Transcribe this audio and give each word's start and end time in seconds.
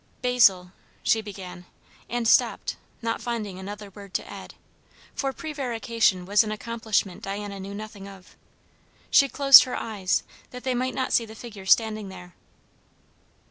"Basil" 0.23 0.71
she 1.03 1.21
began, 1.21 1.65
and 2.09 2.27
stopped, 2.27 2.75
not 3.03 3.21
finding 3.21 3.59
another 3.59 3.91
word 3.91 4.15
to 4.15 4.27
add. 4.27 4.55
For 5.13 5.31
prevarication 5.31 6.25
was 6.25 6.43
an 6.43 6.51
accomplishment 6.51 7.21
Diana 7.21 7.59
knew 7.59 7.75
nothing 7.75 8.07
of. 8.07 8.35
She 9.11 9.29
closed 9.29 9.65
her 9.65 9.75
eyes, 9.75 10.23
that 10.49 10.63
they 10.63 10.73
might 10.73 10.95
not 10.95 11.13
see 11.13 11.25
the 11.27 11.35
figure 11.35 11.67
standing 11.67 12.09
there. 12.09 12.33